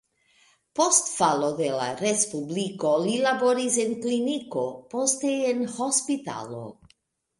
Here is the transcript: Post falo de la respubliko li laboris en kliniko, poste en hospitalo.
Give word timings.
Post 0.77 1.09
falo 1.17 1.49
de 1.59 1.67
la 1.73 1.89
respubliko 1.99 2.93
li 3.03 3.13
laboris 3.27 3.77
en 3.87 3.93
kliniko, 4.07 4.67
poste 4.95 5.35
en 5.51 5.63
hospitalo. 5.79 6.65